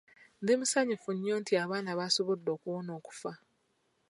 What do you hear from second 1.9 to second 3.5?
baasobodde okuwona okufa.